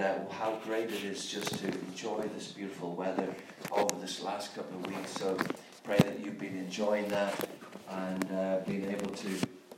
[0.00, 3.34] uh, how great it is just to enjoy this beautiful weather
[3.72, 5.12] over this last couple of weeks.
[5.12, 5.36] So
[5.84, 7.48] pray that you've been enjoying that
[7.88, 9.28] and uh, being able to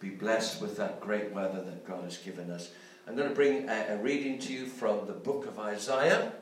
[0.00, 2.70] be blessed with that great weather that God has given us.
[3.06, 6.32] I'm going to bring a, a reading to you from the book of Isaiah.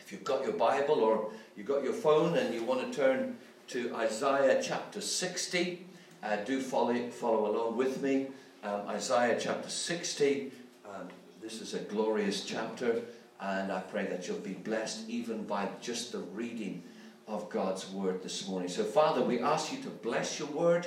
[0.00, 3.36] If you've got your Bible or you've got your phone and you want to turn
[3.68, 5.84] to Isaiah chapter 60,
[6.22, 8.28] uh, do follow, follow along with me.
[8.62, 10.52] Um, Isaiah chapter 60.
[11.40, 13.00] This is a glorious chapter,
[13.40, 16.82] and I pray that you'll be blessed even by just the reading
[17.26, 18.68] of God's word this morning.
[18.68, 20.86] So, Father, we ask you to bless your word.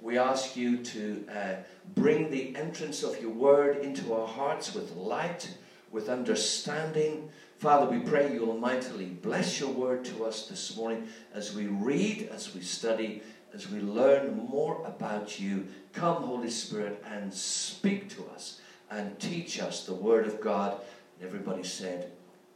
[0.00, 1.54] We ask you to uh,
[1.94, 5.48] bring the entrance of your word into our hearts with light,
[5.92, 7.30] with understanding.
[7.58, 12.28] Father, we pray you'll mightily bless your word to us this morning as we read,
[12.32, 13.22] as we study,
[13.54, 15.68] as we learn more about you.
[15.92, 20.80] Come, Holy Spirit, and speak to us and teach us the Word of God.
[21.18, 22.10] And everybody said,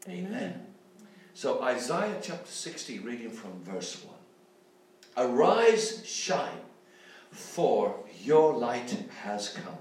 [0.08, 0.26] Amen.
[0.26, 0.66] Amen.
[1.34, 5.28] So, Isaiah chapter 60, reading from verse 1.
[5.28, 6.60] Arise, shine,
[7.30, 9.78] for your light has come,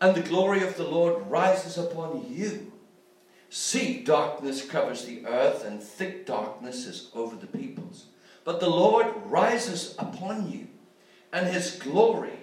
[0.00, 2.72] and the glory of the Lord rises upon you.
[3.50, 8.06] See, darkness covers the earth, and thick darkness is over the peoples.
[8.44, 10.68] But the Lord rises upon you,
[11.32, 12.38] and his glory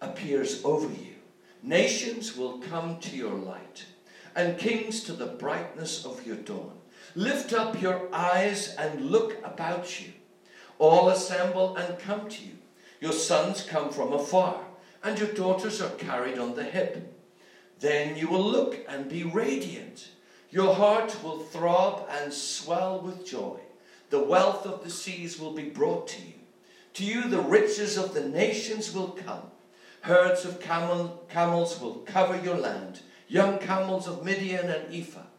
[0.00, 1.13] appears over you.
[1.64, 3.86] Nations will come to your light,
[4.36, 6.72] and kings to the brightness of your dawn.
[7.14, 10.12] Lift up your eyes and look about you.
[10.78, 12.58] All assemble and come to you.
[13.00, 14.60] Your sons come from afar,
[15.02, 17.16] and your daughters are carried on the hip.
[17.80, 20.10] Then you will look and be radiant.
[20.50, 23.58] Your heart will throb and swell with joy.
[24.10, 26.34] The wealth of the seas will be brought to you.
[26.92, 29.44] To you the riches of the nations will come.
[30.04, 35.30] Herds of camel, camels will cover your land, young camels of Midian and Ephah.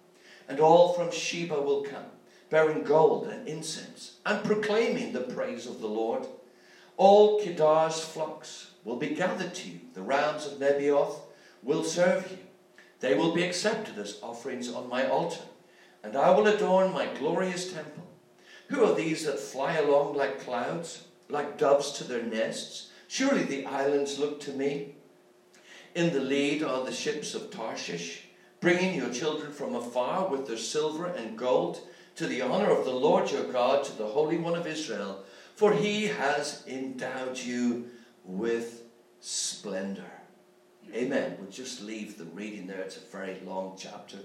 [0.49, 2.07] And all from Sheba will come,
[2.49, 6.25] bearing gold and incense, and proclaiming the praise of the Lord.
[6.97, 9.81] All Kedar's flocks will be gathered to you.
[9.93, 11.19] The rams of Nebaioth
[11.61, 12.39] will serve you.
[13.01, 15.43] They will be accepted as offerings on my altar,
[16.03, 18.07] and I will adorn my glorious temple.
[18.69, 22.89] Who are these that fly along like clouds, like doves to their nests?
[23.07, 24.95] Surely the islands look to me.
[25.93, 28.23] In the lead are the ships of Tarshish,
[28.59, 31.79] bringing your children from afar with their silver and gold
[32.15, 35.23] to the honor of the Lord your God, to the Holy One of Israel,
[35.55, 37.89] for he has endowed you
[38.23, 38.83] with
[39.19, 40.03] splendor.
[40.93, 41.37] Amen.
[41.39, 42.79] We'll just leave the reading there.
[42.79, 44.17] It's a very long chapter,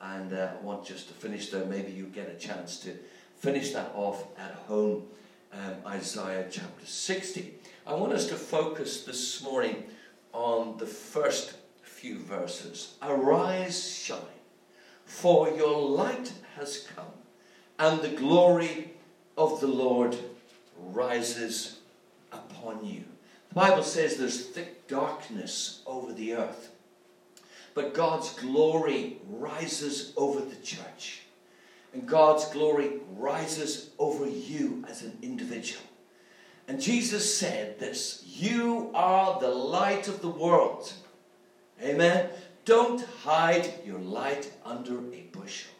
[0.00, 1.64] and uh, I want just to finish there.
[1.64, 2.94] Maybe you get a chance to
[3.38, 5.04] finish that off at home,
[5.52, 7.54] um, Isaiah chapter 60.
[7.86, 9.84] I want us to focus this morning
[10.32, 12.94] on the first few verses.
[13.02, 14.20] Arise, shine,
[15.06, 17.12] for your light has come,
[17.78, 18.92] and the glory
[19.38, 20.14] of the Lord
[20.76, 21.78] rises
[22.30, 23.04] upon you.
[23.48, 26.70] The Bible says there's thick darkness over the earth,
[27.74, 31.22] but God's glory rises over the church.
[31.92, 35.82] And God's glory rises over you as an individual.
[36.70, 40.92] And Jesus said this You are the light of the world.
[41.82, 42.28] Amen.
[42.64, 45.72] Don't hide your light under a bushel.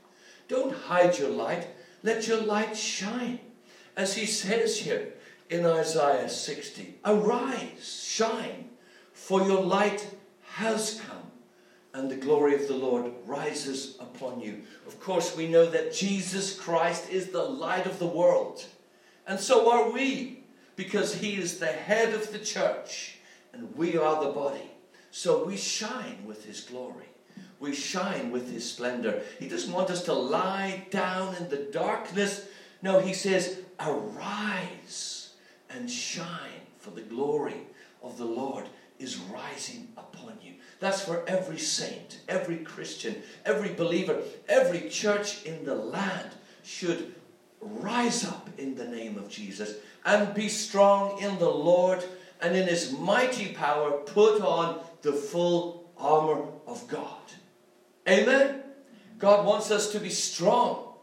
[0.49, 1.69] Don't hide your light.
[2.03, 3.39] Let your light shine.
[3.97, 5.13] As he says here
[5.49, 8.71] in Isaiah 60 Arise, shine,
[9.13, 10.13] for your light
[10.55, 11.31] has come
[11.95, 14.63] and the glory of the Lord rises upon you.
[14.89, 18.65] Of course, we know that Jesus Christ is the light of the world.
[19.29, 20.40] And so are we,
[20.81, 23.19] because he is the head of the church,
[23.53, 24.71] and we are the body.
[25.11, 27.11] So we shine with his glory.
[27.59, 29.21] We shine with his splendor.
[29.39, 32.47] He doesn't want us to lie down in the darkness.
[32.81, 35.35] No, he says, Arise
[35.69, 37.67] and shine, for the glory
[38.03, 38.65] of the Lord
[38.99, 40.55] is rising upon you.
[40.79, 46.31] That's for every saint, every Christian, every believer, every church in the land
[46.63, 47.15] should
[47.61, 49.75] rise up in the name of Jesus
[50.05, 52.05] and be strong in the Lord
[52.41, 57.07] and in his mighty power put on the full armor of God.
[58.09, 58.63] Amen.
[59.19, 60.95] God wants us to be strong.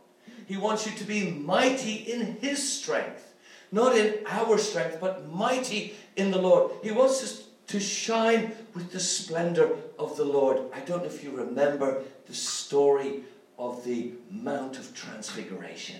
[0.48, 3.36] He wants you to be mighty in his strength.
[3.72, 6.72] Not in our strength, but mighty in the Lord.
[6.84, 10.62] He wants us to shine with the splendor of the Lord.
[10.74, 13.24] I don't know if you remember the story
[13.60, 15.98] of the Mount of Transfiguration.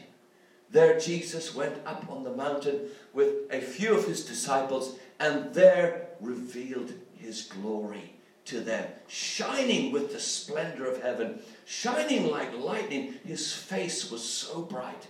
[0.70, 2.82] There, Jesus went up on the mountain
[3.14, 8.14] with a few of his disciples and there revealed his glory
[8.46, 13.16] to them, shining with the splendor of heaven, shining like lightning.
[13.26, 15.08] His face was so bright.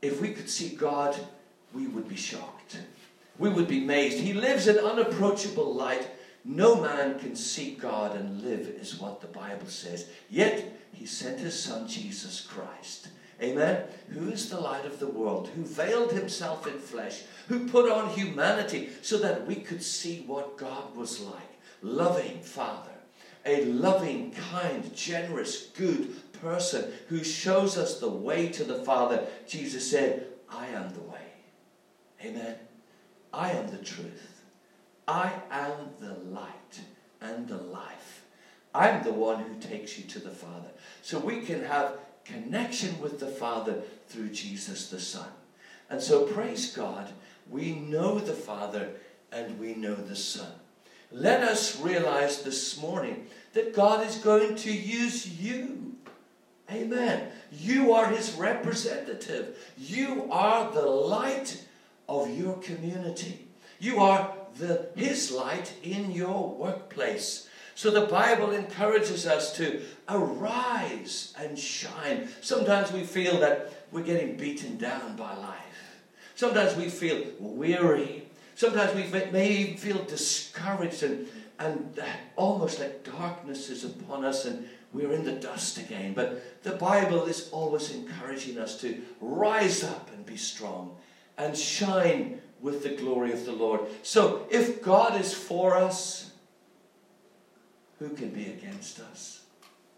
[0.00, 1.16] If we could see God,
[1.72, 2.78] we would be shocked.
[3.38, 4.18] We would be amazed.
[4.18, 6.08] He lives in unapproachable light.
[6.44, 10.08] No man can see God and live, is what the Bible says.
[10.28, 13.08] Yet, He sent His Son, Jesus Christ.
[13.42, 13.84] Amen?
[14.10, 18.10] Who is the light of the world, who veiled Himself in flesh, who put on
[18.10, 21.42] humanity so that we could see what God was like.
[21.82, 22.92] Loving Father,
[23.44, 29.24] a loving, kind, generous, good person who shows us the way to the Father.
[29.48, 31.18] Jesus said, I am the way.
[32.24, 32.54] Amen.
[33.32, 34.42] I am the truth.
[35.08, 36.80] I am the light
[37.20, 38.22] and the life.
[38.74, 40.70] I'm the one who takes you to the Father.
[41.02, 45.28] So we can have connection with the Father through Jesus the Son.
[45.90, 47.10] And so, praise God,
[47.50, 48.90] we know the Father
[49.30, 50.50] and we know the Son.
[51.10, 55.96] Let us realize this morning that God is going to use you.
[56.70, 57.28] Amen.
[57.50, 59.58] You are His representative.
[59.76, 61.66] You are the light
[62.08, 63.46] of your community.
[63.78, 67.48] You are the, His light in your workplace.
[67.74, 72.28] So the Bible encourages us to arise and shine.
[72.40, 75.58] Sometimes we feel that we're getting beaten down by life.
[76.34, 78.24] Sometimes we feel weary.
[78.54, 81.28] Sometimes we may even feel discouraged and,
[81.58, 82.00] and
[82.36, 86.12] almost like darkness is upon us and we're in the dust again.
[86.12, 90.96] But the Bible is always encouraging us to rise up and be strong
[91.38, 93.80] and shine with the glory of the Lord.
[94.02, 96.31] So if God is for us,
[98.02, 99.42] who can be against us?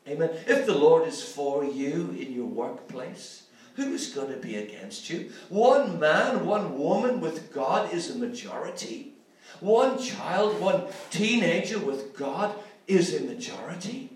[0.07, 0.31] Amen.
[0.47, 5.33] If the Lord is for you in your workplace, who's going to be against you?
[5.49, 9.15] One man, one woman with God is a majority.
[9.61, 12.55] One child, one teenager with God
[12.87, 14.11] is a majority.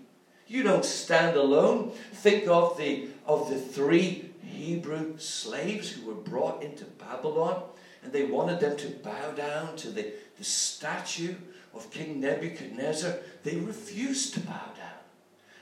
[0.47, 1.91] You don't stand alone.
[2.13, 7.63] Think of the, of the three Hebrew slaves who were brought into Babylon
[8.03, 11.35] and they wanted them to bow down to the, the statue
[11.79, 13.15] of King Nebuchadnezzar.
[13.43, 14.99] They refused to bow down.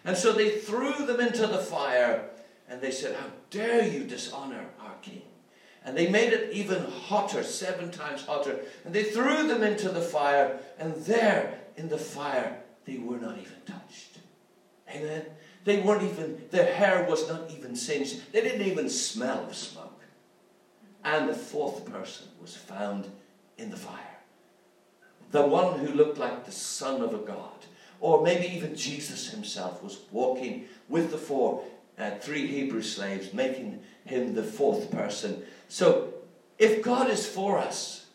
[0.03, 2.29] And so they threw them into the fire
[2.69, 5.21] and they said, How dare you dishonor our king?
[5.85, 8.59] And they made it even hotter, seven times hotter.
[8.83, 13.37] And they threw them into the fire, and there in the fire, they were not
[13.37, 14.17] even touched.
[14.89, 15.25] Amen.
[15.63, 18.33] They weren't even, their hair was not even singed.
[18.33, 20.01] They didn't even smell of smoke.
[21.05, 23.07] And the fourth person was found
[23.57, 24.06] in the fire.
[25.31, 27.51] The one who looked like the son of a God.
[27.99, 31.63] Or maybe even Jesus himself was walking with the four,
[31.97, 35.43] uh, three Hebrew slaves, making him the fourth person.
[35.67, 36.13] So
[36.59, 38.05] if God is for us,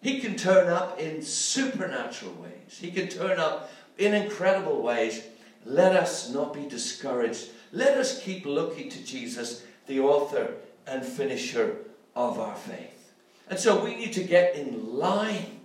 [0.00, 2.78] he can turn up in supernatural ways.
[2.80, 5.22] He can turn up in incredible ways
[5.66, 7.48] let us not be discouraged.
[7.72, 10.54] Let us keep looking to Jesus, the author
[10.86, 11.78] and finisher
[12.14, 13.12] of our faith.
[13.50, 15.55] And so we need to get in line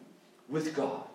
[0.52, 1.10] with God.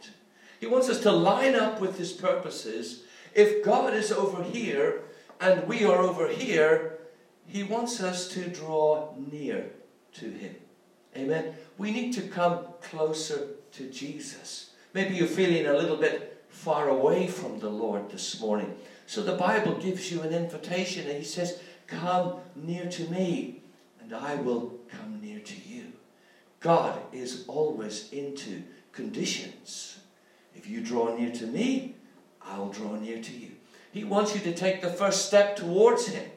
[0.58, 3.04] He wants us to line up with His purposes.
[3.34, 5.02] If God is over here
[5.40, 6.98] and we are over here,
[7.46, 9.70] He wants us to draw near
[10.14, 10.56] to Him.
[11.16, 11.54] Amen.
[11.78, 14.70] We need to come closer to Jesus.
[14.94, 18.76] Maybe you're feeling a little bit far away from the Lord this morning.
[19.06, 23.60] So the Bible gives you an invitation and He says, Come near to me
[24.00, 25.92] and I will come near to you.
[26.60, 28.62] God is always into
[28.96, 29.98] conditions.
[30.56, 31.94] If you draw near to me,
[32.42, 33.52] I'll draw near to you.
[33.92, 36.28] He wants you to take the first step towards Him.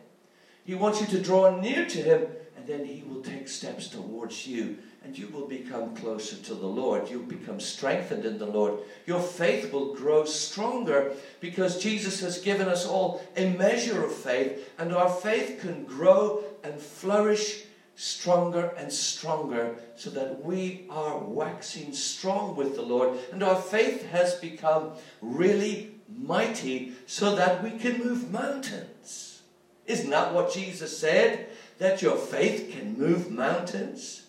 [0.65, 4.45] He wants you to draw near to Him, and then He will take steps towards
[4.45, 7.09] you and you will become closer to the Lord.
[7.09, 8.79] You'll become strengthened in the Lord.
[9.05, 14.71] Your faith will grow stronger because Jesus has given us all a measure of faith,
[14.77, 17.63] and our faith can grow and flourish
[17.99, 24.05] stronger and stronger so that we are waxing strong with the Lord, and our faith
[24.05, 24.91] has become
[25.21, 29.41] really mighty so that we can move mountains.
[29.85, 31.49] Isn't that what Jesus said?
[31.79, 34.23] That your faith can move mountains?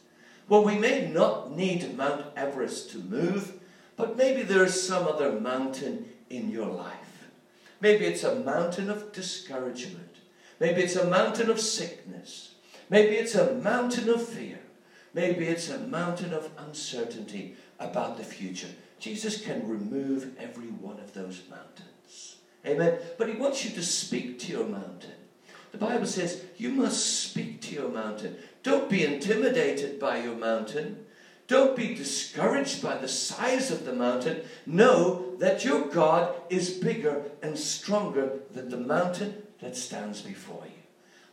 [0.49, 3.53] Well, we may not need Mount Everest to move,
[3.97, 7.29] but maybe there's some other mountain in your life.
[7.81, 10.17] Maybe it's a mountain of discouragement.
[10.59, 12.50] Maybe it's a mountain of sickness.
[12.91, 14.59] Maybe it's a mountain of fear.
[15.15, 18.69] Maybe it's a mountain of uncertainty about the future.
[18.99, 22.37] Jesus can remove every one of those mountains.
[22.67, 22.99] Amen.
[23.17, 25.13] But he wants you to speak to your mountain.
[25.73, 28.37] The Bible says you must speak to your mountain.
[28.63, 31.07] Don't be intimidated by your mountain.
[31.47, 34.43] Don't be discouraged by the size of the mountain.
[34.67, 40.80] Know that your God is bigger and stronger than the mountain that stands before you.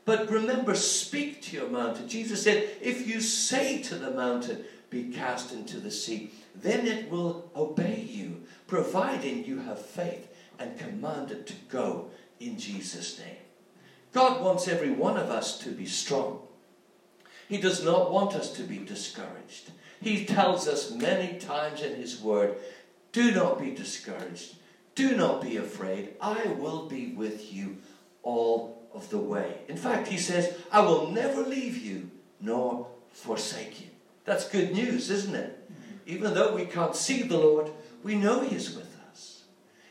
[0.07, 2.07] But remember, speak to your mountain.
[2.07, 7.11] Jesus said, If you say to the mountain, be cast into the sea, then it
[7.11, 12.09] will obey you, providing you have faith and command it to go
[12.39, 13.35] in Jesus' name.
[14.13, 16.39] God wants every one of us to be strong.
[17.49, 19.71] He does not want us to be discouraged.
[19.99, 22.55] He tells us many times in His Word
[23.11, 24.55] do not be discouraged,
[24.95, 26.13] do not be afraid.
[26.21, 27.79] I will be with you
[28.23, 29.57] all of the way.
[29.67, 33.87] In fact, He says, I will never leave you nor forsake you.
[34.25, 35.71] That's good news, isn't it?
[35.71, 36.15] Mm-hmm.
[36.15, 37.71] Even though we can't see the Lord,
[38.03, 39.43] we know He is with us.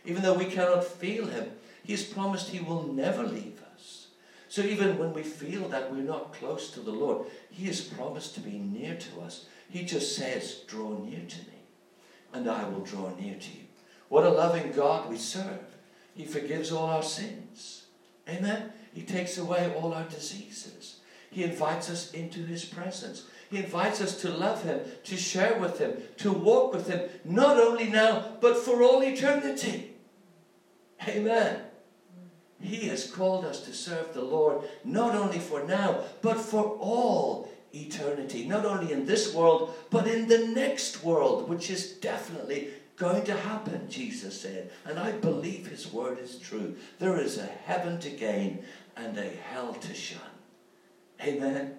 [0.04, 1.50] Even though we cannot feel Him,
[1.82, 4.08] He has promised He will never leave us.
[4.48, 8.34] So even when we feel that we're not close to the Lord, He has promised
[8.34, 9.46] to be near to us.
[9.68, 11.58] He just says, Draw near to me,
[12.32, 13.64] and I will draw near to you.
[14.08, 15.64] What a loving God we serve.
[16.14, 17.86] He forgives all our sins.
[18.28, 18.72] Amen.
[18.96, 21.00] He takes away all our diseases.
[21.30, 23.26] He invites us into His presence.
[23.50, 27.58] He invites us to love Him, to share with Him, to walk with Him, not
[27.58, 29.96] only now, but for all eternity.
[31.06, 31.60] Amen.
[32.58, 37.52] He has called us to serve the Lord not only for now, but for all
[37.74, 38.48] eternity.
[38.48, 43.34] Not only in this world, but in the next world, which is definitely going to
[43.34, 44.70] happen, Jesus said.
[44.86, 46.76] And I believe His word is true.
[46.98, 48.64] There is a heaven to gain
[48.96, 50.20] and a hell to shun.
[51.22, 51.76] Amen.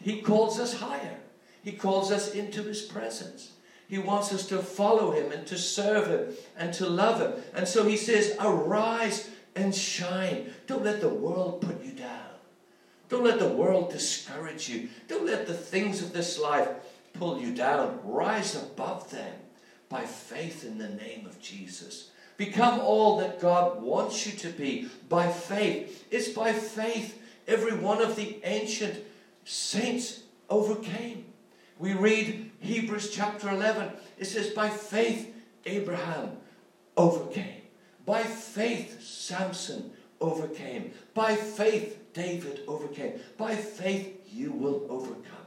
[0.00, 1.18] He calls us higher.
[1.62, 3.52] He calls us into His presence.
[3.88, 7.42] He wants us to follow Him and to serve Him and to love Him.
[7.54, 10.52] And so He says, Arise and shine.
[10.66, 12.30] Don't let the world put you down.
[13.08, 14.88] Don't let the world discourage you.
[15.08, 16.68] Don't let the things of this life
[17.12, 17.98] pull you down.
[18.04, 19.34] Rise above them
[19.88, 22.09] by faith in the name of Jesus.
[22.40, 26.06] Become all that God wants you to be by faith.
[26.10, 29.04] It's by faith every one of the ancient
[29.44, 31.26] saints overcame.
[31.78, 33.90] We read Hebrews chapter 11.
[34.16, 35.34] It says, By faith,
[35.66, 36.38] Abraham
[36.96, 37.60] overcame.
[38.06, 40.92] By faith, Samson overcame.
[41.12, 43.20] By faith, David overcame.
[43.36, 45.44] By faith, you will overcome.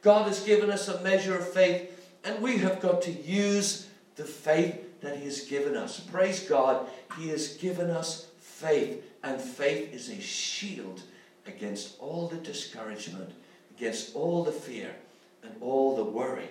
[0.00, 1.90] God has given us a measure of faith,
[2.22, 6.00] and we have got to use the faith that He has given us.
[6.00, 6.86] Praise God,
[7.18, 11.02] He has given us faith, and faith is a shield
[11.46, 13.32] against all the discouragement
[13.76, 14.94] against all the fear
[15.42, 16.48] and all the worry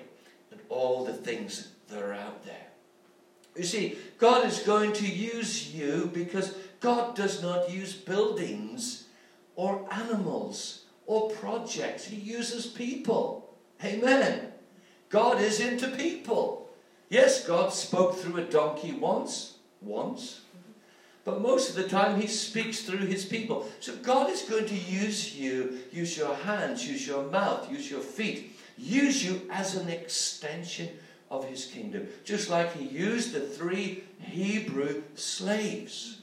[0.52, 2.56] and all the things that are out there.
[3.56, 9.06] You see, God is going to use you because God does not use buildings
[9.56, 12.06] or animals or projects.
[12.06, 13.54] He uses people.
[13.84, 14.52] Amen.
[15.10, 16.65] God is into people.
[17.10, 20.42] Yes, God spoke through a donkey once, once,
[21.24, 23.68] but most of the time, He speaks through His people.
[23.80, 28.02] So God is going to use you, use your hands, use your mouth, use your
[28.02, 30.90] feet, use you as an extension
[31.32, 32.08] of His kingdom.
[32.24, 36.22] Just like He used the three Hebrew slaves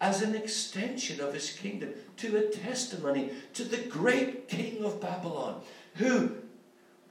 [0.00, 5.60] as an extension of His kingdom to a testimony to the great king of Babylon
[5.96, 6.36] who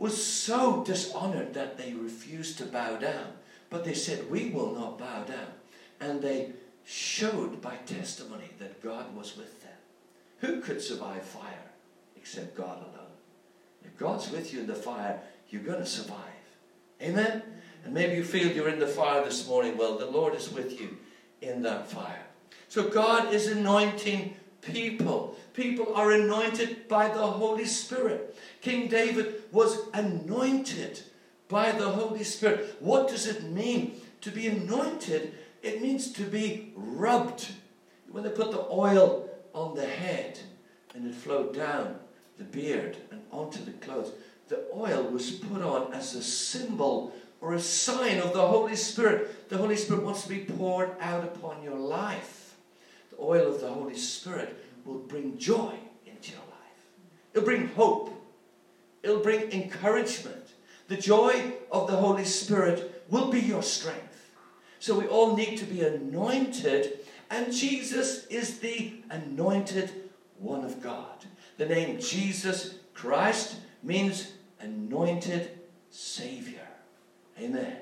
[0.02, 3.28] was so dishonored that they refused to bow down.
[3.70, 5.54] But they said, We will not bow down.
[6.00, 6.54] And they
[6.84, 9.78] showed by testimony that God was with them.
[10.40, 11.70] Who could survive fire
[12.18, 13.14] except God alone?
[13.86, 16.18] If God's with you in the fire, you're going to survive.
[17.00, 17.44] Amen?
[17.86, 19.78] And maybe you feel you're in the fire this morning.
[19.78, 20.98] Well, the Lord is with you
[21.42, 22.26] in that fire.
[22.70, 25.36] So God is anointing people.
[25.54, 28.36] People are anointed by the Holy Spirit.
[28.62, 31.02] King David was anointed
[31.48, 32.76] by the Holy Spirit.
[32.80, 35.34] What does it mean to be anointed?
[35.62, 37.50] It means to be rubbed.
[38.10, 40.40] When they put the oil on the head
[40.96, 42.00] and it flowed down
[42.38, 44.12] the beard and onto the clothes,
[44.48, 49.50] the oil was put on as a symbol or a sign of the Holy Spirit.
[49.50, 52.41] The Holy Spirit wants to be poured out upon your life.
[53.22, 55.74] Oil of the Holy Spirit will bring joy
[56.06, 56.86] into your life.
[57.34, 58.14] It'll bring hope.
[59.04, 60.48] It'll bring encouragement.
[60.88, 64.32] The joy of the Holy Spirit will be your strength.
[64.80, 67.00] So we all need to be anointed,
[67.30, 69.92] and Jesus is the anointed
[70.40, 71.26] one of God.
[71.58, 75.60] The name Jesus Christ means anointed
[75.92, 76.68] Savior.
[77.40, 77.78] Amen.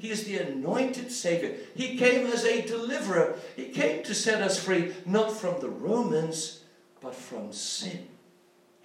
[0.00, 1.54] He is the anointed Savior.
[1.74, 3.36] He came as a deliverer.
[3.54, 6.64] He came to set us free, not from the Romans,
[7.02, 8.08] but from sin.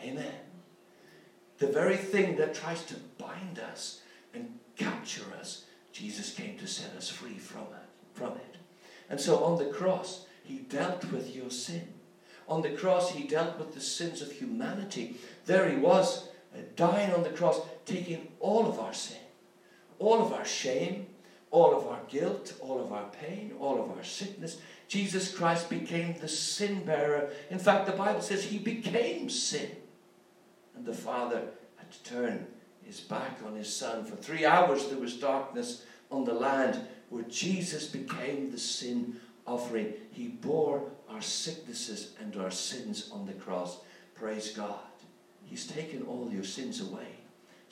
[0.02, 0.34] Amen.
[1.58, 4.02] the very thing that tries to bind us
[4.34, 7.88] and capture us, Jesus came to set us free from it.
[8.14, 8.58] From it.
[9.10, 11.88] And so on the cross, he dealt with your sin.
[12.50, 15.16] On the cross, he dealt with the sins of humanity.
[15.46, 19.25] There he was, uh, dying on the cross, taking all of our sin,
[20.00, 21.08] all of our shame,
[21.52, 24.58] all of our guilt, all of our pain, all of our sickness.
[24.88, 27.30] Jesus Christ became the sin bearer.
[27.50, 29.70] In fact, the Bible says he became sin.
[30.76, 31.42] And the Father
[31.78, 32.48] had to turn
[32.84, 34.04] his back on his Son.
[34.06, 39.94] For three hours there was darkness on the land where Jesus became the sin offering.
[40.12, 43.78] He bore our sicknesses and our sins on the cross.
[44.14, 44.80] Praise God.
[45.46, 47.08] He's taken all your sins away.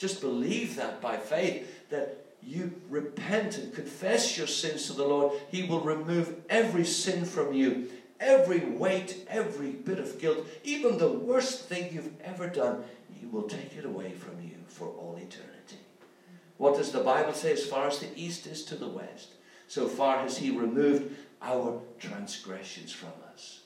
[0.03, 5.39] Just believe that by faith, that you repent and confess your sins to the Lord,
[5.49, 11.07] He will remove every sin from you, every weight, every bit of guilt, even the
[11.07, 12.83] worst thing you've ever done.
[13.17, 15.77] He will take it away from you for all eternity.
[16.57, 17.53] What does the Bible say?
[17.53, 19.29] As far as the east is to the west,
[19.69, 23.61] so far has He removed our transgressions from us.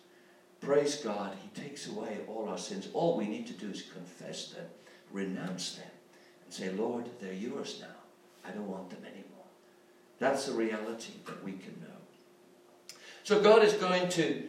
[0.62, 2.90] Praise God, He takes away all our sins.
[2.94, 4.66] All we need to do is confess them,
[5.12, 5.88] renounce them,
[6.48, 7.88] and say, Lord, they're yours now.
[8.48, 9.46] I don't want them anymore.
[10.18, 12.96] That's a reality that we can know.
[13.24, 14.44] So God is going to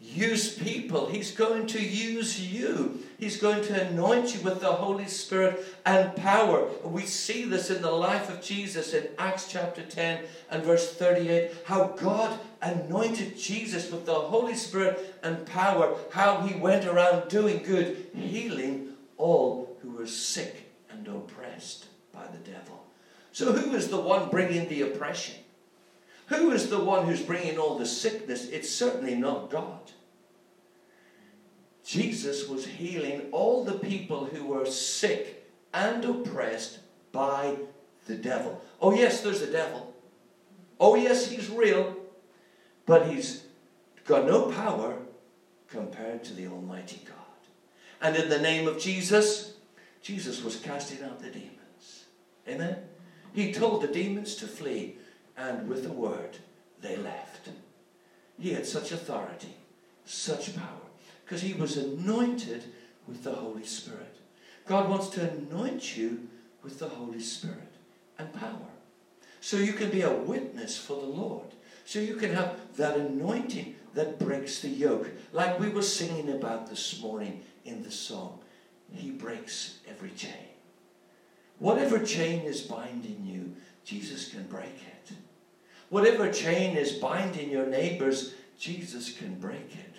[0.00, 1.08] use people.
[1.08, 3.00] He's going to use you.
[3.18, 6.68] He's going to anoint you with the Holy Spirit and power.
[6.84, 11.50] We see this in the life of Jesus in Acts chapter 10 and verse 38.
[11.64, 15.96] How God anointed Jesus with the Holy Spirit and power.
[16.12, 20.71] How he went around doing good, healing all who were sick
[21.06, 22.84] and oppressed by the devil.
[23.32, 25.36] So, who is the one bringing the oppression?
[26.26, 28.48] Who is the one who's bringing all the sickness?
[28.48, 29.90] It's certainly not God.
[31.84, 36.78] Jesus was healing all the people who were sick and oppressed
[37.10, 37.56] by
[38.06, 38.62] the devil.
[38.80, 39.94] Oh, yes, there's a devil.
[40.78, 41.96] Oh, yes, he's real.
[42.86, 43.44] But he's
[44.04, 44.98] got no power
[45.68, 47.16] compared to the Almighty God.
[48.00, 49.51] And in the name of Jesus,
[50.02, 52.04] Jesus was casting out the demons.
[52.48, 52.76] Amen?
[53.32, 54.96] He told the demons to flee,
[55.36, 56.38] and with a word,
[56.80, 57.48] they left.
[58.38, 59.56] He had such authority,
[60.04, 60.90] such power,
[61.24, 62.64] because he was anointed
[63.06, 64.16] with the Holy Spirit.
[64.66, 66.28] God wants to anoint you
[66.62, 67.72] with the Holy Spirit
[68.18, 68.68] and power.
[69.40, 71.46] So you can be a witness for the Lord.
[71.84, 75.10] So you can have that anointing that breaks the yoke.
[75.32, 78.38] Like we were singing about this morning in the song.
[78.94, 80.48] He breaks every chain.
[81.58, 85.12] Whatever chain is binding you, Jesus can break it.
[85.90, 89.96] Whatever chain is binding your neighbors, Jesus can break it.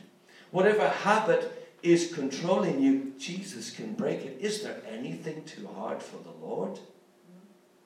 [0.51, 4.37] Whatever habit is controlling you, Jesus can break it.
[4.39, 6.79] Is there anything too hard for the Lord?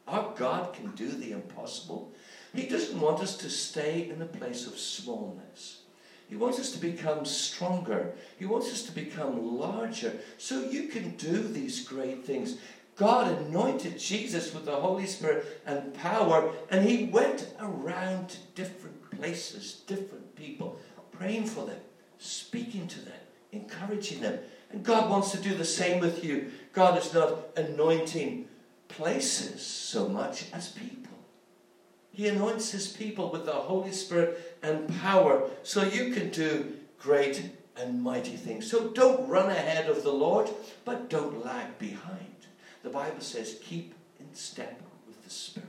[0.08, 2.14] Our God can do the impossible.
[2.54, 5.82] He doesn't want us to stay in a place of smallness.
[6.30, 8.14] He wants us to become stronger.
[8.38, 12.58] He wants us to become larger so you can do these great things.
[12.98, 19.12] God anointed Jesus with the Holy Spirit and power, and he went around to different
[19.12, 20.80] places, different people,
[21.12, 21.80] praying for them,
[22.18, 23.20] speaking to them,
[23.52, 24.40] encouraging them.
[24.72, 26.52] And God wants to do the same with you.
[26.74, 28.48] God is not anointing
[28.88, 31.07] places so much as people.
[32.18, 37.52] He anoints his people with the Holy Spirit and power so you can do great
[37.80, 38.68] and mighty things.
[38.72, 40.50] So don't run ahead of the Lord,
[40.84, 42.48] but don't lag behind.
[42.82, 45.68] The Bible says, keep in step with the Spirit.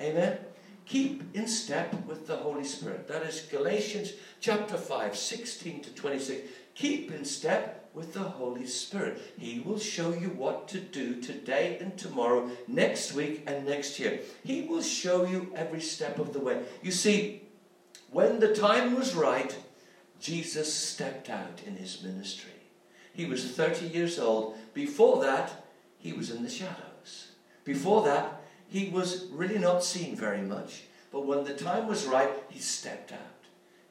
[0.00, 0.38] Amen?
[0.86, 3.06] Keep in step with the Holy Spirit.
[3.08, 6.48] That is Galatians chapter 5, 16 to 26.
[6.74, 9.20] Keep in step with the Holy Spirit.
[9.38, 14.20] He will show you what to do today and tomorrow, next week and next year.
[14.44, 16.62] He will show you every step of the way.
[16.82, 17.42] You see,
[18.10, 19.54] when the time was right,
[20.20, 22.52] Jesus stepped out in his ministry.
[23.12, 24.56] He was 30 years old.
[24.72, 25.66] Before that,
[25.98, 27.32] he was in the shadows.
[27.64, 30.84] Before that, he was really not seen very much.
[31.10, 33.18] But when the time was right, he stepped out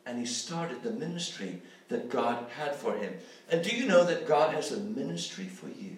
[0.05, 1.61] and he started the ministry
[1.91, 3.13] that God had for him.
[3.49, 5.97] And do you know that God has a ministry for you?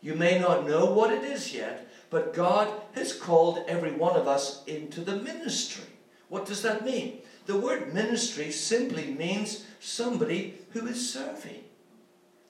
[0.00, 4.28] You may not know what it is yet, but God has called every one of
[4.28, 5.84] us into the ministry.
[6.28, 7.18] What does that mean?
[7.46, 11.64] The word ministry simply means somebody who is serving.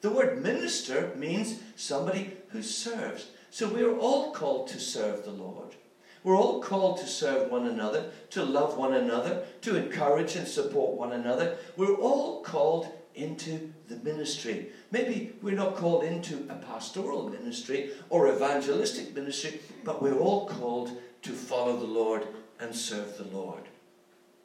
[0.01, 3.31] The word minister means somebody who serves.
[3.51, 5.75] So we're all called to serve the Lord.
[6.25, 10.99] We're all called to serve one another, to love one another, to encourage and support
[10.99, 11.57] one another.
[11.77, 14.71] We're all called into the ministry.
[14.91, 20.91] Maybe we're not called into a pastoral ministry or evangelistic ministry, but we're all called
[21.23, 22.27] to follow the Lord
[22.61, 23.63] and serve the Lord.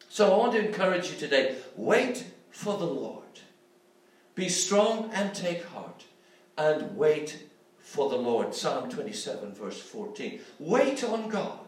[0.09, 3.23] So I want to encourage you today wait for the Lord.
[4.35, 6.05] Be strong and take heart,
[6.57, 7.43] and wait
[7.83, 8.55] for the Lord.
[8.55, 10.39] Psalm 27, verse 14.
[10.57, 11.59] Wait on God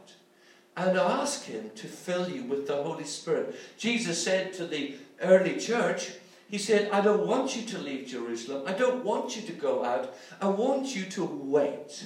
[0.76, 3.56] and ask Him to fill you with the Holy Spirit.
[3.78, 6.14] Jesus said to the early church,
[6.50, 8.64] He said, I don't want you to leave Jerusalem.
[8.66, 10.16] I don't want you to go out.
[10.42, 12.06] I want you to wait.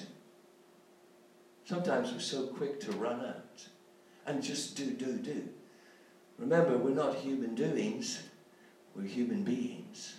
[1.65, 3.67] Sometimes we're so quick to run out
[4.25, 5.47] and just do, do, do.
[6.39, 8.23] Remember, we're not human doings,
[8.95, 10.15] we're human beings.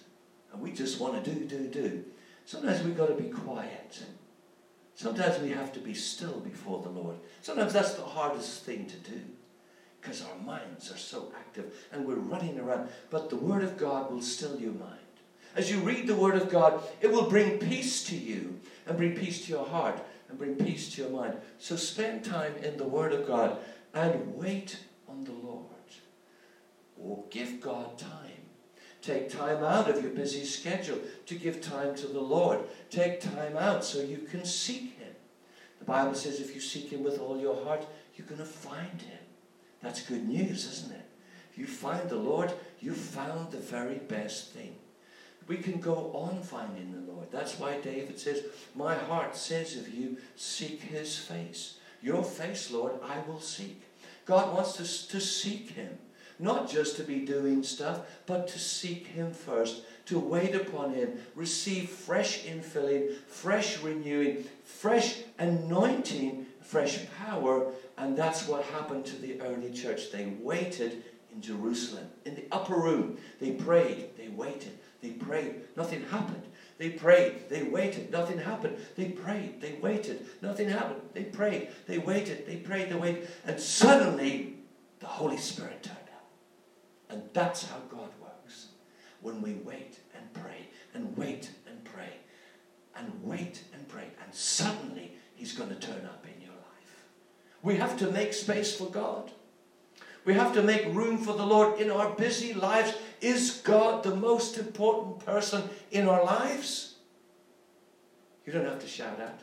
[0.52, 2.04] And we just want to do, do, do.
[2.50, 4.02] Sometimes we've got to be quiet.
[4.96, 7.14] Sometimes we have to be still before the Lord.
[7.42, 9.20] Sometimes that's the hardest thing to do
[10.00, 12.88] because our minds are so active and we're running around.
[13.08, 14.98] But the Word of God will still your mind.
[15.54, 19.14] As you read the Word of God, it will bring peace to you and bring
[19.14, 21.36] peace to your heart and bring peace to your mind.
[21.60, 23.58] So spend time in the Word of God
[23.94, 24.76] and wait
[25.08, 25.66] on the Lord.
[27.00, 28.39] Or give God time.
[29.02, 32.60] Take time out of your busy schedule to give time to the Lord.
[32.90, 35.14] Take time out so you can seek Him.
[35.78, 39.00] The Bible says if you seek Him with all your heart, you're going to find
[39.00, 39.18] Him.
[39.82, 41.06] That's good news, isn't it?
[41.50, 44.76] If you find the Lord, you found the very best thing.
[45.48, 47.28] We can go on finding the Lord.
[47.32, 48.44] That's why David says,
[48.76, 51.78] My heart says of you, seek His face.
[52.02, 53.82] Your face, Lord, I will seek.
[54.26, 55.98] God wants us to seek Him.
[56.40, 61.18] Not just to be doing stuff, but to seek Him first, to wait upon Him,
[61.34, 67.70] receive fresh infilling, fresh renewing, fresh anointing, fresh power.
[67.98, 70.10] And that's what happened to the early church.
[70.10, 73.18] They waited in Jerusalem, in the upper room.
[73.38, 75.56] They prayed, they waited, they prayed.
[75.76, 76.42] Nothing happened.
[76.78, 78.78] They prayed, they waited, nothing happened.
[78.96, 81.02] They prayed, they waited, nothing happened.
[81.12, 83.28] They prayed, they waited, they prayed, they waited.
[83.44, 84.54] And suddenly,
[85.00, 85.98] the Holy Spirit turned.
[87.10, 88.68] And that's how God works.
[89.20, 92.14] When we wait and pray, and wait and pray,
[92.96, 97.06] and wait and pray, and suddenly He's going to turn up in your life.
[97.62, 99.30] We have to make space for God.
[100.24, 102.94] We have to make room for the Lord in our busy lives.
[103.20, 106.96] Is God the most important person in our lives?
[108.44, 109.40] You don't have to shout out.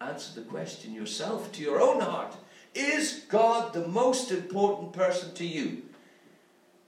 [0.00, 2.34] Answer the question yourself to your own heart.
[2.74, 5.82] Is God the most important person to you?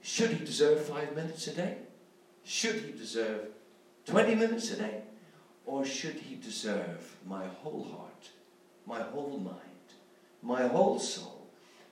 [0.03, 1.77] Should he deserve five minutes a day?
[2.43, 3.47] Should he deserve
[4.05, 5.01] 20 minutes a day?
[5.65, 8.29] Or should he deserve my whole heart,
[8.85, 9.87] my whole mind,
[10.41, 11.47] my whole soul,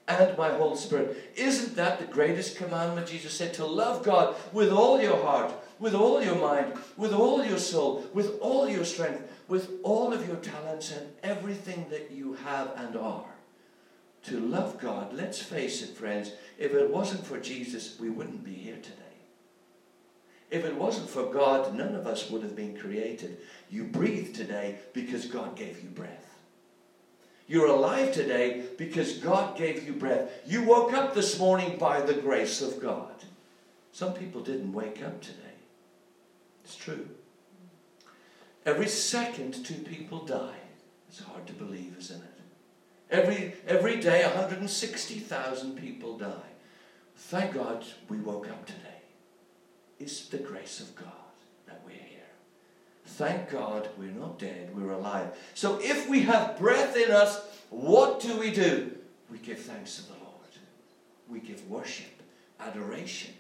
[0.10, 1.32] and my whole spirit?
[1.38, 3.08] Isn't that the greatest commandment?
[3.08, 7.46] Jesus said to love God with all your heart, with all your mind, with all
[7.46, 12.34] your soul, with all your strength, with all of your talents and everything that you
[12.34, 13.31] have and are
[14.24, 18.54] to love God, let's face it, friends, if it wasn't for Jesus, we wouldn't be
[18.54, 18.98] here today.
[20.52, 23.38] If it wasn't for God, none of us would have been created.
[23.70, 26.32] You breathe today because God gave you breath.
[27.48, 30.30] You're alive today because God gave you breath.
[30.46, 33.24] You woke up this morning by the grace of God.
[33.92, 35.38] Some people didn't wake up today.
[36.64, 37.08] It's true.
[38.66, 40.60] Every second, two people die.
[41.10, 42.31] It's hard to believe, isn't it?
[43.12, 46.30] Every, every day, 160,000 people die.
[47.18, 48.80] Thank God we woke up today.
[50.00, 51.08] It's the grace of God
[51.68, 52.20] that we're here.
[53.06, 55.38] Thank God we're not dead, we're alive.
[55.54, 58.96] So if we have breath in us, what do we do?
[59.30, 60.32] We give thanks to the Lord.
[61.30, 62.22] We give worship,
[62.62, 63.34] adoration.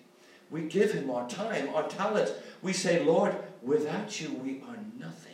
[0.49, 2.34] We give Him our time, our talents.
[2.62, 5.31] We say, Lord, without you we are nothing.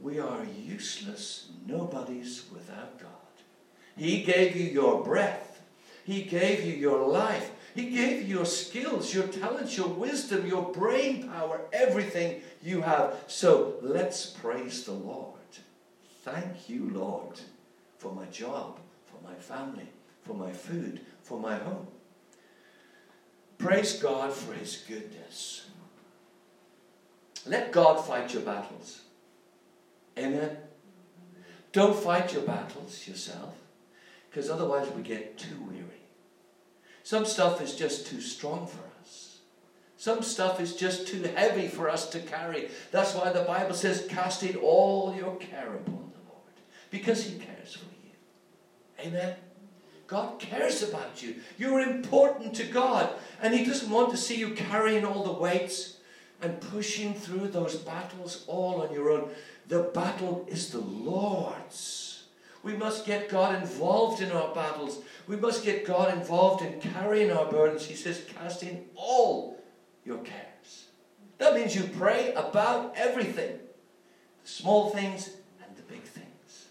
[0.00, 3.08] We are useless nobodies without God.
[3.96, 5.62] He gave you your breath.
[6.04, 7.50] He gave you your life.
[7.74, 13.16] He gave you your skills, your talents, your wisdom, your brain power, everything you have.
[13.26, 15.38] So let's praise the Lord.
[16.22, 17.40] Thank you, Lord,
[17.98, 19.86] for my job, for my family,
[20.22, 21.86] for my food, for my home.
[23.58, 25.66] Praise God for His goodness.
[27.46, 29.00] Let God fight your battles.
[30.18, 30.56] Amen.
[31.72, 33.54] Don't fight your battles yourself,
[34.28, 35.86] because otherwise we get too weary.
[37.02, 39.38] Some stuff is just too strong for us.
[39.96, 42.70] Some stuff is just too heavy for us to carry.
[42.90, 46.54] That's why the Bible says, casting all your care upon the Lord,
[46.90, 49.06] because He cares for you.
[49.06, 49.34] Amen.
[50.06, 51.36] God cares about you.
[51.56, 53.10] You're important to God.
[53.40, 55.98] And He doesn't want to see you carrying all the weights
[56.42, 59.30] and pushing through those battles all on your own.
[59.70, 62.24] The battle is the Lord's.
[62.64, 65.00] We must get God involved in our battles.
[65.28, 67.86] We must get God involved in carrying our burdens.
[67.86, 69.62] He says, casting all
[70.04, 70.86] your cares.
[71.38, 73.60] That means you pray about everything
[74.42, 75.30] the small things
[75.64, 76.66] and the big things.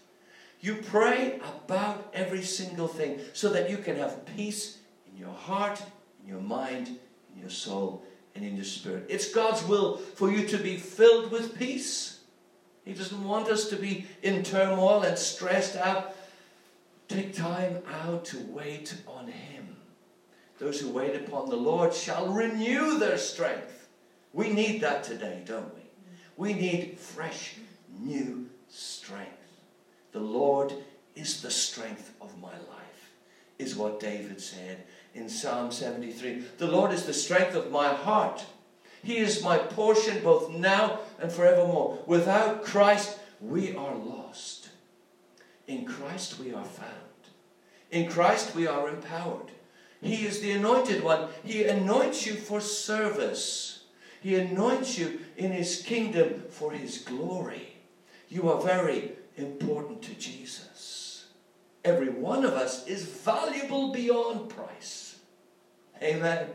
[0.60, 4.76] You pray about every single thing so that you can have peace
[5.10, 5.82] in your heart,
[6.22, 6.88] in your mind,
[7.32, 9.06] in your soul, and in your spirit.
[9.08, 12.19] It's God's will for you to be filled with peace.
[12.84, 16.14] He doesn't want us to be in turmoil and stressed out.
[17.08, 19.76] Take time out to wait on Him.
[20.58, 23.88] Those who wait upon the Lord shall renew their strength.
[24.32, 25.80] We need that today, don't we?
[26.36, 27.56] We need fresh,
[27.98, 29.30] new strength.
[30.12, 30.72] The Lord
[31.14, 33.10] is the strength of my life,
[33.58, 36.44] is what David said in Psalm 73.
[36.58, 38.44] The Lord is the strength of my heart.
[39.02, 41.98] He is my portion both now and forevermore.
[42.06, 44.68] Without Christ, we are lost.
[45.66, 46.90] In Christ, we are found.
[47.90, 49.50] In Christ, we are empowered.
[50.02, 51.28] He is the anointed one.
[51.44, 53.84] He anoints you for service.
[54.20, 57.76] He anoints you in His kingdom for His glory.
[58.28, 61.26] You are very important to Jesus.
[61.84, 65.18] Every one of us is valuable beyond price.
[66.02, 66.48] Amen.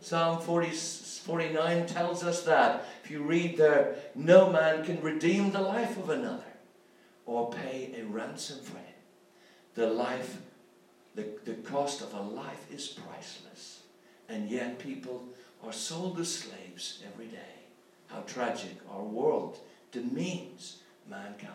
[0.00, 2.86] Psalm 40, 49 tells us that.
[3.10, 6.44] If you read there, no man can redeem the life of another
[7.26, 8.94] or pay a ransom for him.
[9.74, 10.36] The life,
[11.16, 13.82] the, the cost of a life is priceless.
[14.28, 15.24] And yet people
[15.64, 17.64] are sold as slaves every day.
[18.06, 19.58] How tragic our world
[19.90, 20.76] demeans
[21.10, 21.50] mankind.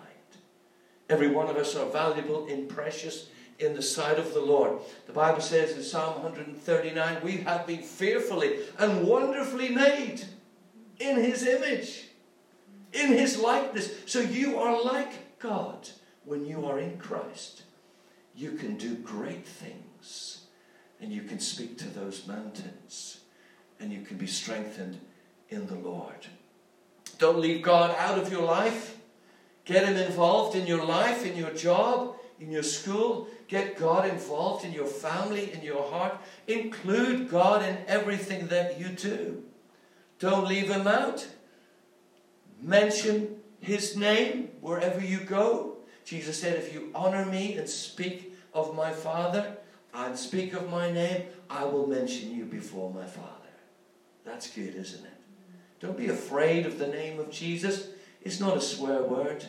[1.09, 4.79] Every one of us are valuable and precious in the sight of the Lord.
[5.07, 10.25] The Bible says in Psalm 139, we have been fearfully and wonderfully made
[10.99, 12.05] in His image,
[12.93, 13.91] in His likeness.
[14.05, 15.89] So you are like God
[16.23, 17.63] when you are in Christ.
[18.35, 20.41] You can do great things
[20.99, 23.19] and you can speak to those mountains
[23.79, 24.99] and you can be strengthened
[25.49, 26.27] in the Lord.
[27.17, 28.97] Don't leave God out of your life.
[29.63, 33.27] Get Him involved in your life, in your job, in your school.
[33.47, 36.17] Get God involved in your family, in your heart.
[36.47, 39.43] Include God in everything that you do.
[40.19, 41.27] Don't leave Him out.
[42.61, 45.77] Mention His name wherever you go.
[46.05, 49.57] Jesus said, If you honor me and speak of my Father
[49.93, 53.31] and speak of my name, I will mention you before my Father.
[54.25, 55.11] That's good, isn't it?
[55.79, 57.89] Don't be afraid of the name of Jesus.
[58.21, 59.45] It's not a swear word.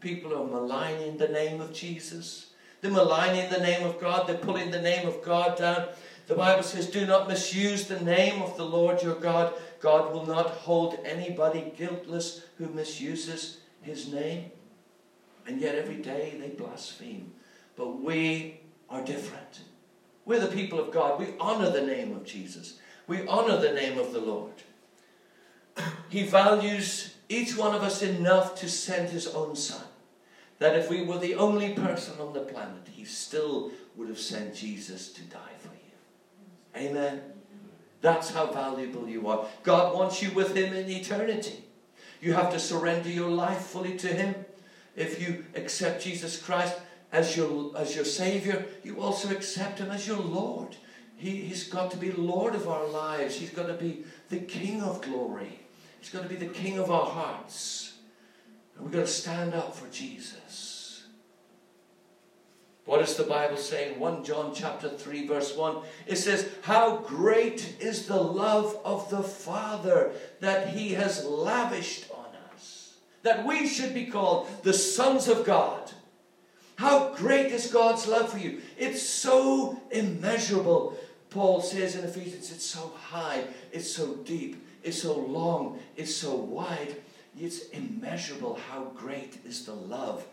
[0.00, 2.50] People are maligning the name of Jesus.
[2.80, 4.26] They're maligning the name of God.
[4.26, 5.88] They're pulling the name of God down.
[6.26, 9.54] The Bible says, Do not misuse the name of the Lord your God.
[9.80, 14.50] God will not hold anybody guiltless who misuses his name.
[15.46, 17.32] And yet every day they blaspheme.
[17.76, 18.60] But we
[18.90, 19.60] are different.
[20.24, 21.18] We're the people of God.
[21.18, 22.78] We honor the name of Jesus.
[23.06, 24.52] We honor the name of the Lord.
[26.08, 29.84] He values each one of us enough to send his own son.
[30.58, 34.54] That if we were the only person on the planet, he still would have sent
[34.54, 36.88] Jesus to die for you.
[36.88, 37.37] Amen.
[38.00, 39.46] That's how valuable you are.
[39.62, 41.64] God wants you with him in eternity.
[42.20, 44.34] You have to surrender your life fully to him.
[44.96, 46.76] If you accept Jesus Christ
[47.12, 50.76] as your, as your Savior, you also accept him as your Lord.
[51.16, 53.36] He, he's got to be Lord of our lives.
[53.36, 55.60] He's got to be the King of glory.
[56.00, 57.94] He's got to be the king of our hearts.
[58.76, 60.77] And we've got to stand up for Jesus.
[62.88, 65.76] What does the Bible say in 1 John chapter 3 verse 1?
[66.06, 72.34] It says, How great is the love of the Father that he has lavished on
[72.54, 72.94] us.
[73.24, 75.92] That we should be called the sons of God.
[76.76, 78.62] How great is God's love for you?
[78.78, 80.96] It's so immeasurable.
[81.28, 86.34] Paul says in Ephesians, it's so high, it's so deep, it's so long, it's so
[86.34, 86.96] wide,
[87.38, 90.24] it's immeasurable how great is the love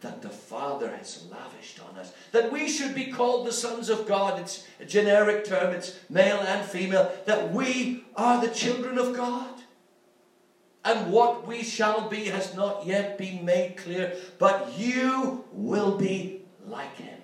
[0.00, 2.12] that the Father has lavished on us.
[2.32, 4.40] That we should be called the sons of God.
[4.40, 7.12] It's a generic term, it's male and female.
[7.26, 9.48] That we are the children of God.
[10.84, 16.42] And what we shall be has not yet been made clear, but you will be
[16.66, 17.18] like Him.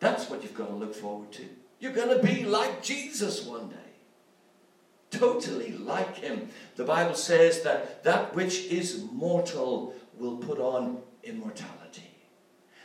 [0.00, 1.44] That's what you've got to look forward to.
[1.78, 3.76] You're going to be like Jesus one day
[5.12, 6.48] totally like him.
[6.76, 12.12] The Bible says that that which is mortal will put on immortality.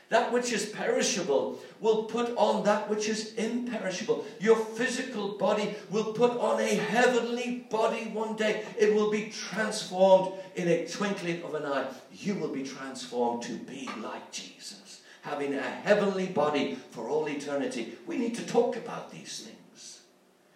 [0.10, 4.26] That which is perishable will put on that which is imperishable.
[4.40, 8.64] Your physical body will put on a heavenly body one day.
[8.80, 11.88] It will be transformed in a twinkling of an eye.
[12.14, 17.96] You will be transformed to be like Jesus, having a heavenly body for all eternity.
[18.06, 19.58] We need to talk about these things.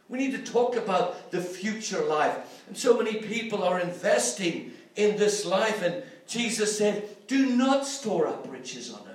[0.08, 2.64] We need to talk about the future life.
[2.68, 5.82] And so many people are investing in this life.
[5.82, 9.12] And Jesus said, Do not store up riches on earth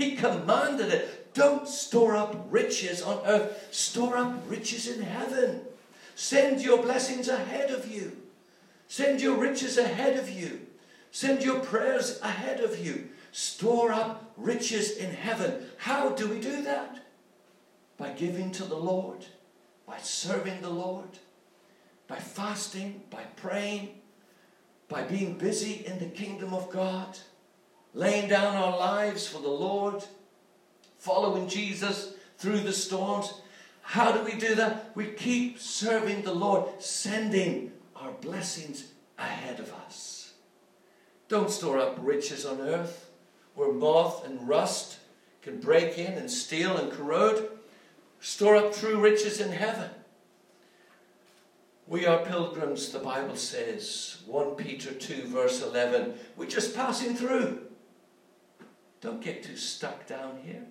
[0.00, 1.34] he commanded it.
[1.34, 5.60] Don't store up riches on earth, store up riches in heaven.
[6.14, 8.16] Send your blessings ahead of you.
[8.88, 10.66] Send your riches ahead of you.
[11.12, 13.10] Send your prayers ahead of you.
[13.32, 15.66] Store up riches in heaven.
[15.76, 16.98] How do we do that?
[17.96, 19.24] By giving to the Lord,
[19.86, 21.18] by serving the Lord,
[22.08, 23.99] by fasting, by praying,
[24.90, 27.16] by being busy in the kingdom of God
[27.94, 30.04] laying down our lives for the Lord,
[30.98, 33.40] following Jesus through the storms.
[33.82, 34.92] How do we do that?
[34.94, 40.32] We keep serving the Lord, sending our blessings ahead of us.
[41.28, 43.10] Don't store up riches on earth
[43.54, 44.98] where moth and rust
[45.42, 47.48] can break in and steal and corrode.
[48.20, 49.90] Store up true riches in heaven.
[51.90, 56.14] We are pilgrims, the Bible says, 1 Peter 2, verse 11.
[56.36, 57.62] We're just passing through.
[59.00, 60.62] Don't get too stuck down here.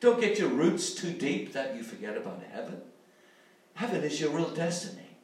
[0.00, 2.80] Don't get your roots too deep that you forget about heaven.
[3.74, 5.16] Heaven is your real destiny.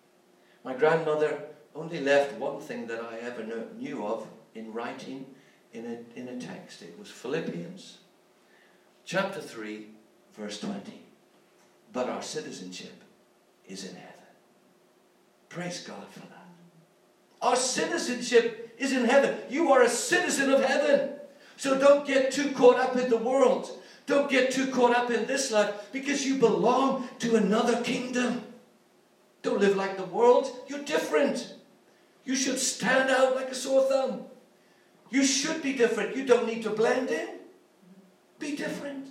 [0.64, 1.42] My grandmother
[1.74, 3.44] only left one thing that I ever
[3.76, 5.26] knew of in writing
[5.72, 6.82] in a, in a text.
[6.82, 7.98] It was Philippians
[9.04, 9.88] chapter 3,
[10.36, 11.02] verse 20.
[11.92, 13.02] But our citizenship
[13.66, 14.11] is in heaven.
[15.52, 16.48] Praise God for that.
[17.42, 19.36] Our citizenship is in heaven.
[19.50, 21.10] You are a citizen of heaven.
[21.58, 23.70] So don't get too caught up in the world.
[24.06, 28.44] Don't get too caught up in this life because you belong to another kingdom.
[29.42, 30.50] Don't live like the world.
[30.68, 31.54] You're different.
[32.24, 34.24] You should stand out like a sore thumb.
[35.10, 36.16] You should be different.
[36.16, 37.28] You don't need to blend in.
[38.38, 39.08] Be different.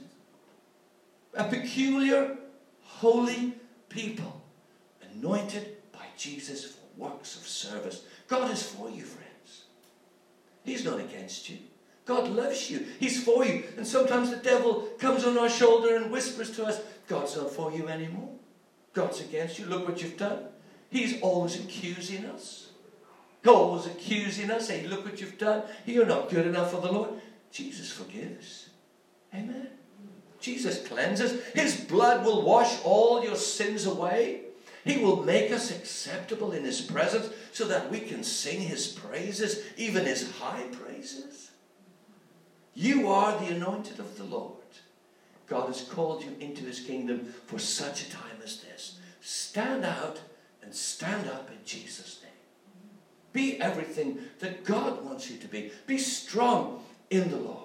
[1.36, 2.36] A peculiar,
[2.82, 3.54] holy
[3.89, 4.41] people,
[5.13, 5.81] anointed
[6.22, 8.04] Jesus for works of service.
[8.28, 9.64] God is for you, friends.
[10.64, 11.58] He's not against you.
[12.06, 12.86] God loves you.
[13.00, 13.64] He's for you.
[13.78, 17.72] And sometimes the devil comes on our shoulder and whispers to us, God's not for
[17.72, 18.30] you anymore.
[18.94, 19.66] God's against you.
[19.66, 20.46] Look what you've done.
[20.90, 22.70] He's always accusing us.
[23.48, 24.70] Always accusing us.
[24.70, 25.64] Hey, look what you've done.
[25.86, 27.10] You're not good enough for the Lord.
[27.52, 28.70] Jesus forgives.
[29.34, 29.68] Amen.
[30.40, 31.44] Jesus cleanses.
[31.56, 34.42] His blood will wash all your sins away.
[34.84, 39.63] He will make us acceptable in His presence so that we can sing His praises,
[39.78, 41.52] even His high praises.
[42.74, 44.56] You are the anointed of the Lord.
[45.48, 49.00] God has called you into his kingdom for such a time as this.
[49.20, 50.22] Stand out
[50.63, 52.32] and stand up in Jesus' name.
[53.34, 55.72] Be everything that God wants you to be.
[55.88, 57.58] Be strong in the Lord.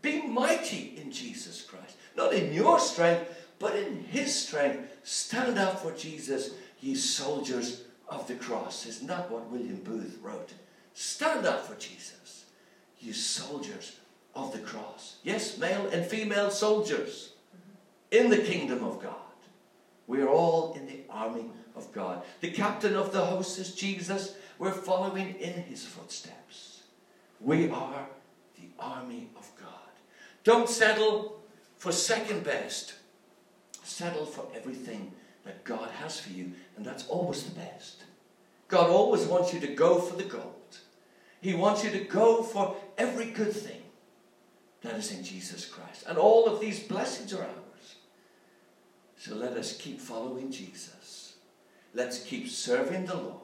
[0.00, 1.96] Be mighty in Jesus Christ.
[2.16, 4.78] Not in your strength, but in his strength.
[5.08, 8.84] Stand up for Jesus, ye soldiers of the cross.
[8.84, 10.52] Is not what William Booth wrote.
[10.92, 12.44] Stand up for Jesus,
[13.00, 13.96] ye soldiers
[14.34, 15.16] of the cross.
[15.22, 17.32] Yes, male and female soldiers
[18.10, 19.14] in the kingdom of God.
[20.06, 22.22] We are all in the army of God.
[22.40, 24.34] The captain of the host is Jesus.
[24.58, 26.82] We're following in his footsteps.
[27.40, 28.06] We are
[28.56, 29.70] the army of God.
[30.44, 31.40] Don't settle
[31.78, 32.92] for second best.
[33.88, 35.12] Settle for everything
[35.46, 38.04] that God has for you, and that's always the best.
[38.68, 40.76] God always wants you to go for the gold.
[41.40, 43.80] He wants you to go for every good thing
[44.82, 46.04] that is in Jesus Christ.
[46.06, 47.94] And all of these blessings are ours.
[49.16, 51.36] So let us keep following Jesus.
[51.94, 53.40] Let's keep serving the Lord.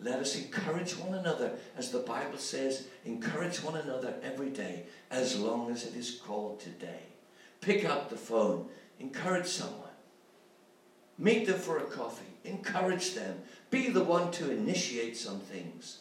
[0.00, 5.38] Let us encourage one another, as the Bible says, encourage one another every day, as
[5.38, 7.02] long as it is called today.
[7.60, 8.68] Pick up the phone,
[9.00, 9.82] encourage someone.
[11.18, 13.38] Meet them for a coffee, encourage them.
[13.70, 16.00] Be the one to initiate some things,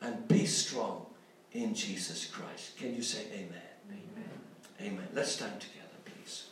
[0.00, 1.06] and be strong
[1.52, 2.76] in Jesus Christ.
[2.76, 3.62] Can you say amen?
[3.90, 4.30] Amen.
[4.80, 5.08] Amen.
[5.14, 6.46] Let's stand together, please.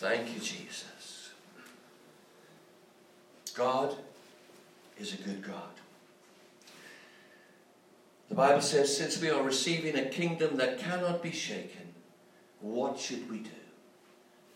[0.00, 1.30] Thank you, Jesus.
[3.54, 3.96] God
[4.98, 5.78] is a good God.
[8.28, 11.94] The Bible says, since we are receiving a kingdom that cannot be shaken,
[12.60, 13.50] what should we do?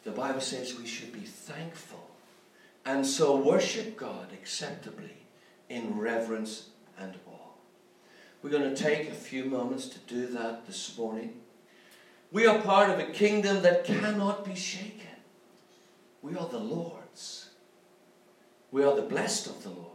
[0.04, 2.10] The Bible says we should be thankful
[2.84, 5.16] and so worship God acceptably
[5.68, 6.68] in reverence
[6.98, 7.52] and awe.
[8.42, 11.40] We're going to take a few moments to do that this morning.
[12.32, 15.06] We are part of a kingdom that cannot be shaken.
[16.22, 17.50] We are the Lord's.
[18.70, 19.88] We are the blessed of the Lord.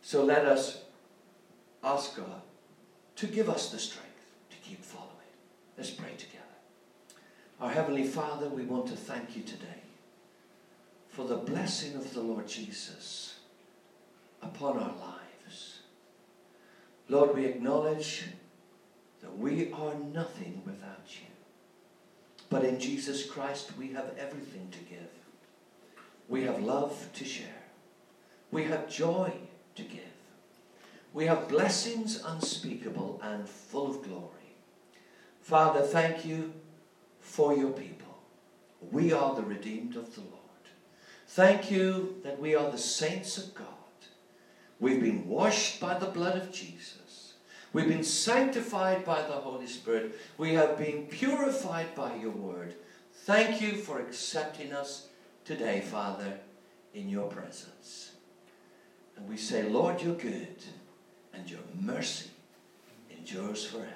[0.00, 0.83] So let us
[1.84, 2.42] ask God
[3.16, 4.10] to give us the strength
[4.50, 5.10] to keep following.
[5.76, 6.44] Let's pray together.
[7.60, 9.82] Our Heavenly Father, we want to thank you today
[11.08, 13.36] for the blessing of the Lord Jesus
[14.42, 15.80] upon our lives.
[17.08, 18.24] Lord, we acknowledge
[19.20, 21.26] that we are nothing without you.
[22.50, 25.08] But in Jesus Christ, we have everything to give.
[26.28, 27.46] We have love to share.
[28.50, 29.32] We have joy
[29.76, 30.13] to give.
[31.14, 34.56] We have blessings unspeakable and full of glory.
[35.40, 36.52] Father, thank you
[37.20, 38.18] for your people.
[38.90, 40.32] We are the redeemed of the Lord.
[41.28, 43.68] Thank you that we are the saints of God.
[44.80, 47.34] We've been washed by the blood of Jesus.
[47.72, 50.18] We've been sanctified by the Holy Spirit.
[50.36, 52.74] We have been purified by your word.
[53.24, 55.08] Thank you for accepting us
[55.44, 56.40] today, Father,
[56.92, 58.12] in your presence.
[59.16, 60.56] And we say, Lord, you're good,
[61.34, 62.30] and your mercy
[63.10, 63.88] endures forever.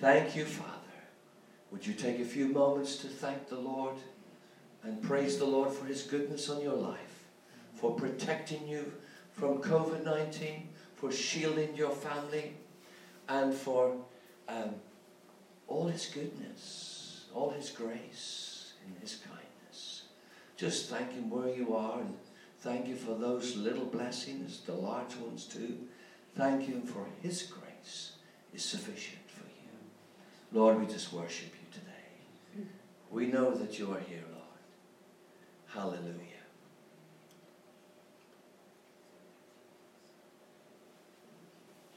[0.00, 0.70] Thank you, Father.
[1.70, 3.96] Would you take a few moments to thank the Lord
[4.82, 7.24] and praise the Lord for his goodness on your life,
[7.74, 8.92] for protecting you
[9.32, 12.52] from COVID 19, for shielding your family,
[13.28, 13.96] and for
[14.48, 14.74] um,
[15.66, 20.02] all his goodness, all his grace, and his kindness.
[20.56, 22.14] Just thank him where you are and
[22.64, 25.76] thank you for those little blessings, the large ones too.
[26.36, 28.12] Thank you for his grace
[28.54, 30.58] is sufficient for you.
[30.60, 31.60] Lord, we just worship you.
[31.72, 32.68] Today.
[33.10, 34.42] We know that you are here, Lord.
[35.66, 36.20] Hallelujah.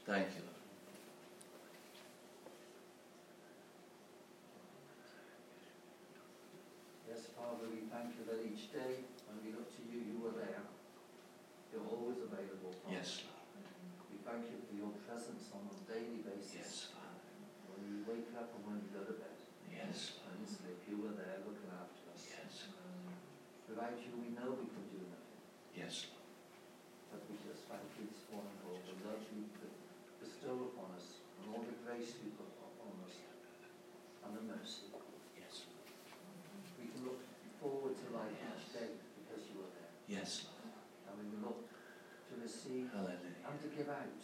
[0.06, 0.54] Thank you, Lord.
[7.08, 10.36] Yes, Father, we thank you that each day when we look to you, you are
[10.36, 10.64] there.
[11.72, 13.00] You're always available, Father.
[13.00, 13.64] Yes, Lord.
[14.12, 16.52] We thank you for your presence on a daily basis.
[16.60, 17.24] Yes, Father.
[17.72, 19.36] When you wake up and when you go to bed.
[19.72, 20.36] Yes, Lord.
[20.36, 22.22] And sleep, you were there looking after us.
[22.28, 22.68] Yes,
[23.68, 25.40] Without you, we know we can do nothing.
[25.76, 26.24] yes, Lord.
[27.12, 29.44] But we just thank you this morning for all the love you
[30.20, 33.16] bestow upon us and all the grace you put upon us
[34.24, 34.88] and the mercy.
[35.36, 35.68] Yes,
[36.80, 37.20] We can look
[37.60, 38.88] forward to life each day
[39.20, 39.92] because you are there.
[40.08, 40.72] yes, Lord.
[41.08, 43.44] And we will look to receive Hallelujah.
[43.44, 44.18] and to give out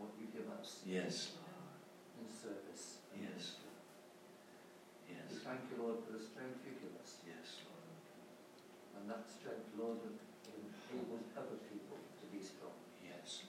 [0.00, 1.76] what you give us Yes, Lord.
[2.16, 3.04] in service.
[3.12, 3.20] Yes.
[3.20, 3.68] ministry.
[5.04, 7.20] We Yes, thank you, Lord, for the strength you give us.
[7.28, 7.84] yes, Lord.
[8.96, 10.00] And that strength, Lord,
[10.48, 12.72] enables other people to be strong.
[13.04, 13.44] Yes,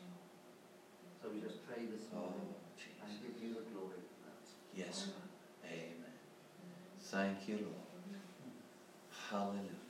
[1.23, 4.43] So we just pray this oh, morning Oh, and give you the glory for that.
[4.75, 5.31] Yes, Lord.
[5.71, 6.19] Amen.
[6.99, 8.19] Thank you, Lord.
[9.31, 9.87] Hallelujah.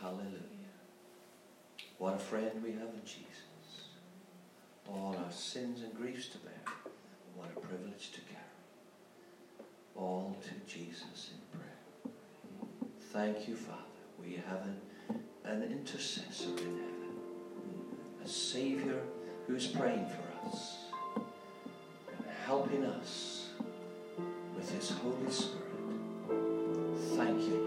[0.00, 0.76] Hallelujah.
[1.96, 3.47] What a friend we have in Jesus.
[4.90, 6.62] All our sins and griefs to bear.
[7.36, 8.42] What a privilege to carry.
[9.96, 12.14] All to Jesus in prayer.
[13.12, 13.82] Thank you, Father.
[14.20, 14.80] We have an,
[15.44, 17.14] an intercessor in heaven,
[18.24, 19.00] a Savior
[19.46, 20.76] who's praying for us
[21.16, 23.48] and helping us
[24.56, 25.64] with His Holy Spirit.
[27.16, 27.57] Thank you,